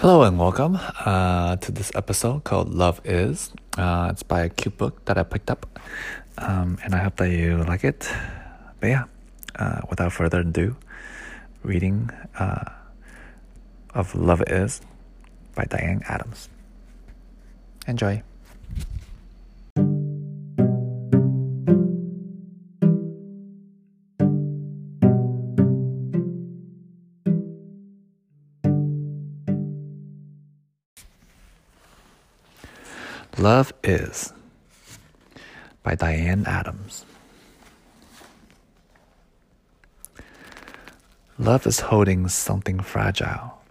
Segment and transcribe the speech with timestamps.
[0.00, 3.50] Hello and welcome uh, to this episode called Love Is.
[3.76, 5.66] Uh, it's by a cute book that I picked up,
[6.38, 8.08] um, and I hope that you like it.
[8.78, 9.04] But yeah,
[9.58, 10.76] uh, without further ado,
[11.64, 12.70] reading uh,
[13.92, 14.82] of Love Is
[15.56, 16.48] by Diane Adams.
[17.88, 18.22] Enjoy.
[33.38, 34.32] Love Is
[35.84, 37.04] by Diane Adams.
[41.38, 43.62] Love is holding something fragile,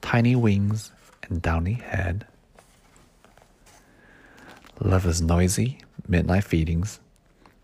[0.00, 0.92] tiny wings
[1.24, 2.24] and downy head.
[4.78, 7.00] Love is noisy, midnight feedings,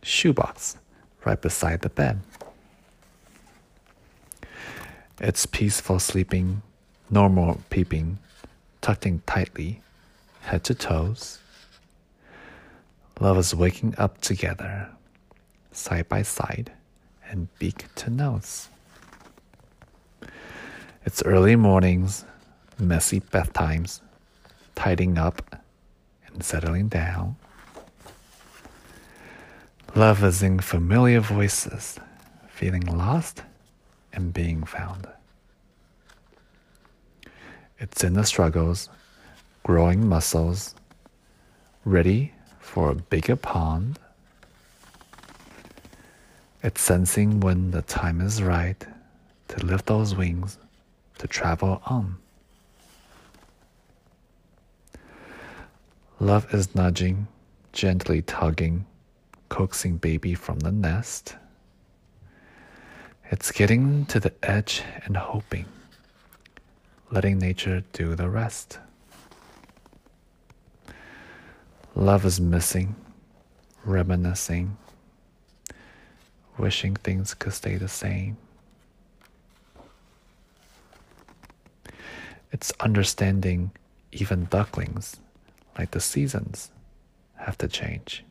[0.03, 0.79] shoebox
[1.25, 2.23] right beside the bed.
[5.21, 6.63] It's peaceful sleeping,
[7.09, 8.19] normal peeping,
[8.81, 9.81] tucked in tightly
[10.47, 11.41] head to toes.
[13.19, 14.91] Love is waking up together,
[15.73, 16.71] side by side,
[17.31, 18.69] and beak to nose.
[21.07, 22.27] It's early mornings,
[22.79, 24.03] messy bedtimes,
[24.75, 25.63] tidying up
[26.27, 27.37] and settling down.
[29.95, 31.99] Love is in familiar voices,
[32.49, 33.43] feeling lost
[34.13, 35.09] and being found.
[37.79, 38.91] It's in the struggles
[39.63, 40.75] growing muscles,
[41.85, 42.33] ready
[42.77, 43.99] for a bigger pond.
[46.63, 48.87] It's sensing when the time is right
[49.49, 50.59] to lift those wings
[51.17, 52.19] to travel on.
[56.21, 57.29] Love is nudging,
[57.73, 58.85] gently tugging,
[59.49, 61.35] coaxing baby from the nest.
[63.31, 65.65] It's getting to the edge and hoping,
[67.11, 68.81] letting nature do the rest.
[71.97, 72.95] Love is missing,
[73.83, 74.77] reminiscing,
[76.59, 78.37] wishing things could stay the same.
[82.53, 83.71] It's understanding
[84.13, 85.17] even ducklings,
[85.79, 86.71] like the seasons,
[87.37, 88.23] have to change.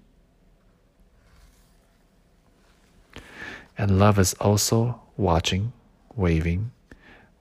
[3.79, 5.73] And love is also watching,
[6.15, 6.69] waving,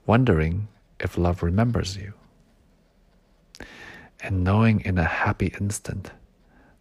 [0.07, 0.69] wondering
[0.99, 2.15] if love remembers you
[4.25, 6.11] and knowing in a happy instant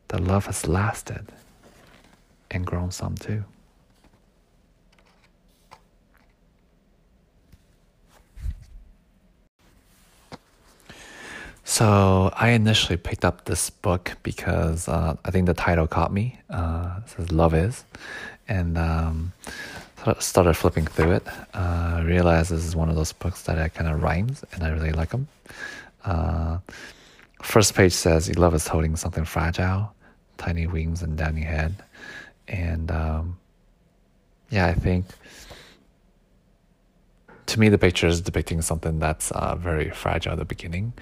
[0.08, 1.26] that love has lasted
[2.50, 3.44] and grown some too.
[11.66, 16.40] So I initially picked up this book because uh, I think the title caught me.
[16.50, 17.84] Uh, it says "Love Is,"
[18.48, 19.34] and um,
[20.20, 21.28] started flipping through it.
[21.54, 24.92] Uh, realized this is one of those books that kind of rhymes, and I really
[24.92, 25.28] like them.
[26.06, 26.60] Uh,
[27.44, 29.94] First page says love is holding something fragile,
[30.38, 31.76] tiny wings and downy head.
[32.48, 33.38] And um,
[34.50, 35.06] yeah, I think
[37.48, 40.94] to me, the picture is depicting something that's uh, very fragile at the beginning.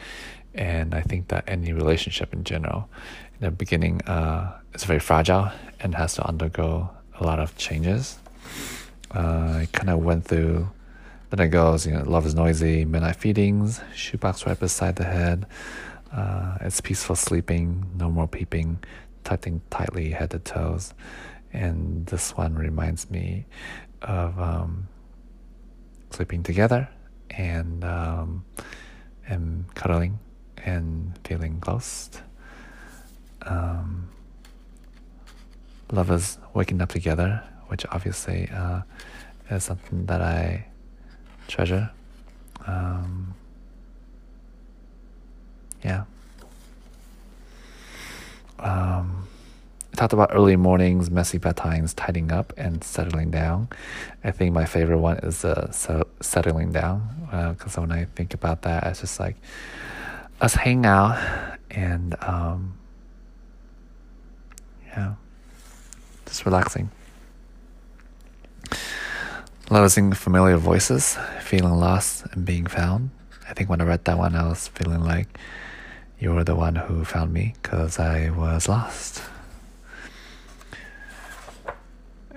[0.56, 2.90] And I think that any relationship in general,
[3.40, 8.18] in the beginning, uh, is very fragile and has to undergo a lot of changes.
[9.16, 10.70] Uh, I kind of went through,
[11.30, 15.46] then it goes, you know, love is noisy, midnight feedings, shoebox right beside the head,
[16.14, 18.84] uh, it's peaceful sleeping, no more peeping,
[19.24, 20.94] tucking tightly head to toes.
[21.54, 23.46] And this one reminds me
[24.02, 24.88] of um,
[26.10, 26.90] sleeping together
[27.30, 28.46] and um,
[29.28, 30.20] and cuddling
[30.58, 32.10] and feeling close.
[33.44, 34.10] Um,
[35.92, 38.82] lovers waking up together, which obviously uh,
[39.50, 40.66] is something that I
[41.48, 41.90] treasure.
[42.66, 43.34] Um,
[45.84, 46.04] yeah.
[48.60, 49.28] Um,
[49.91, 53.70] I talked about early mornings, messy bedtimes, tidying up, and settling down.
[54.24, 57.08] I think my favorite one is uh, so settling down
[57.52, 59.36] because uh, when I think about that, it's just like
[60.42, 61.22] us hang out
[61.70, 62.74] and um,
[64.88, 65.14] yeah,
[66.26, 66.90] just relaxing.
[69.70, 73.12] Losing familiar voices, feeling lost and being found.
[73.48, 75.28] I think when I read that one, I was feeling like
[76.20, 79.22] you were the one who found me because I was lost.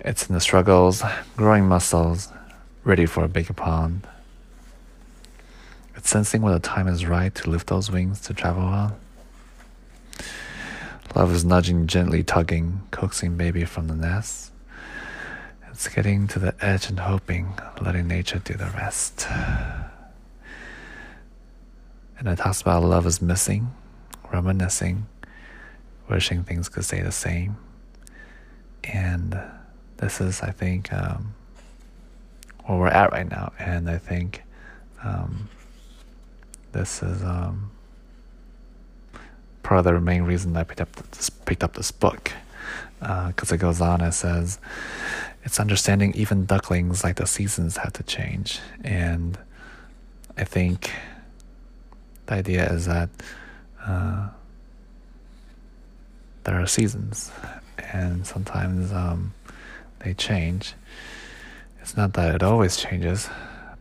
[0.04, 1.02] It's in the struggles,
[1.34, 2.28] growing muscles,
[2.84, 4.06] ready for a bigger pond.
[5.96, 8.94] It's sensing when the time is right to lift those wings to travel on.
[11.14, 14.52] Love is nudging, gently tugging, coaxing baby from the nest.
[15.70, 19.26] It's getting to the edge and hoping, letting nature do the rest.
[22.18, 23.72] And it talks about love is missing,
[24.30, 25.06] reminiscing,
[26.10, 27.56] wishing things could stay the same.
[28.84, 29.40] And
[29.98, 31.34] this is, I think, um,
[32.64, 33.52] where we're at right now.
[33.58, 34.42] And I think
[35.02, 35.48] um,
[36.72, 37.70] this is um,
[39.62, 42.32] part of the main reason I picked up this, picked up this book
[43.00, 44.00] because uh, it goes on.
[44.00, 44.58] It says
[45.44, 49.38] it's understanding even ducklings like the seasons have to change, and
[50.36, 50.90] I think
[52.26, 53.10] the idea is that
[53.84, 54.28] uh,
[56.44, 57.30] there are seasons,
[57.92, 59.34] and sometimes um,
[60.04, 60.74] they change.
[61.80, 63.28] It's not that it always changes,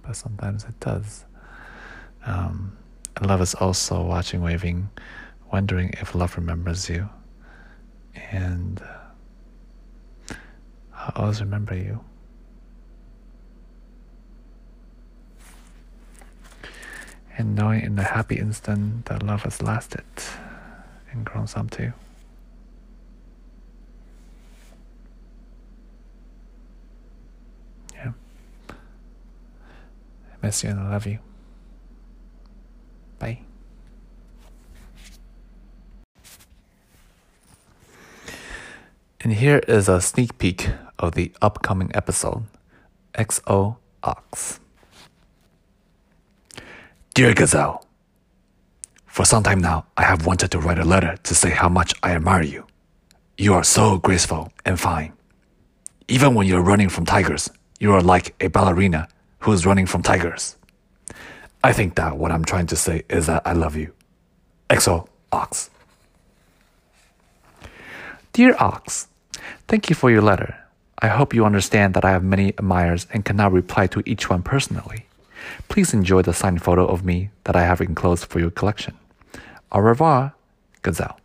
[0.02, 1.26] but sometimes it does.
[2.26, 2.78] Um,
[3.22, 4.90] love is also watching, waving,
[5.52, 7.10] wondering if love remembers you,
[8.32, 8.82] and
[10.96, 12.00] I'll always remember you.
[17.38, 20.04] And knowing in the happy instant that love has lasted
[21.12, 21.92] and grown some too.
[27.94, 28.12] Yeah.
[28.70, 31.20] I miss you and I love you.
[33.18, 33.40] Bye.
[39.22, 40.70] And here is a sneak peek
[41.00, 42.44] of the upcoming episode
[43.14, 44.60] XO Ox.
[47.14, 47.86] Dear Gazelle,
[49.06, 51.94] for some time now, I have wanted to write a letter to say how much
[52.04, 52.66] I admire you.
[53.38, 55.14] You are so graceful and fine.
[56.08, 57.50] Even when you're running from tigers,
[57.80, 59.08] you are like a ballerina
[59.44, 60.56] who is running from tigers.
[61.64, 63.94] I think that what I'm trying to say is that I love you.
[64.70, 65.70] XO Ox.
[68.34, 69.08] Dear Ox,
[69.68, 70.56] Thank you for your letter.
[71.00, 74.44] I hope you understand that I have many admirers and cannot reply to each one
[74.44, 75.08] personally.
[75.68, 78.94] Please enjoy the signed photo of me that I have enclosed for your collection.
[79.72, 80.34] Au revoir,
[80.82, 81.20] Gazelle.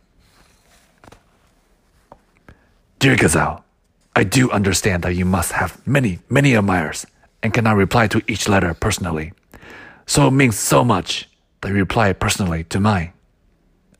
[2.97, 3.63] Dear Gazelle,
[4.15, 7.05] I do understand that you must have many, many admirers
[7.41, 9.33] and cannot reply to each letter personally.
[10.05, 11.29] So it means so much
[11.61, 13.13] that you reply personally to mine.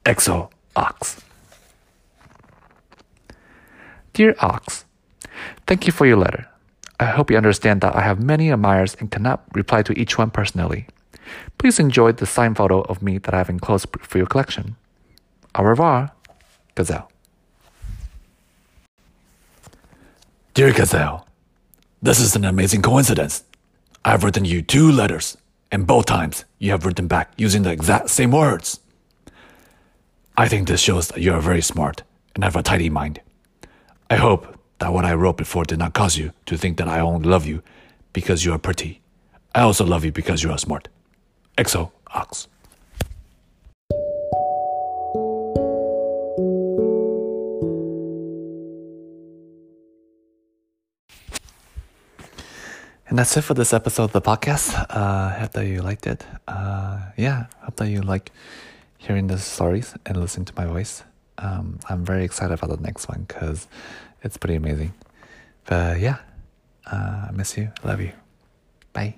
[0.06, 1.21] XO Ox.
[4.13, 4.86] Dear Ox,
[5.68, 6.47] thank you for your letter.
[7.00, 10.31] I hope you understand that I have many admirers and cannot reply to each one
[10.31, 10.88] personally.
[11.57, 14.75] Please enjoy the signed photo of me that I have enclosed for your collection.
[15.56, 16.12] Au revoir,
[16.75, 17.09] Gazelle.
[20.53, 21.25] Dear Gazelle,
[22.01, 23.44] this is an amazing coincidence.
[24.06, 25.38] I have written you two letters,
[25.69, 28.80] and both times you have written back using the exact same words.
[30.38, 32.04] I think this shows that you are very smart
[32.34, 33.19] and have a tidy mind.
[34.10, 37.01] I hope that what I wrote before did not cause you to think that I
[37.01, 37.62] only love you
[38.13, 39.01] because you are pretty.
[39.54, 40.88] I also love you because you are smart.
[41.57, 42.48] XO Ox.
[53.09, 54.73] And that's it for this episode of the podcast.
[54.89, 56.25] Uh, I hope that you liked it.
[56.47, 58.31] Uh, yeah, hope that you like
[58.97, 61.03] hearing the stories and listening to my voice
[61.41, 63.67] um, I'm very excited about the next one because
[64.23, 64.94] it's pretty amazing.
[65.65, 66.17] But yeah,
[66.91, 67.71] uh, I miss you.
[67.83, 68.11] Love you.
[68.94, 69.15] Bye.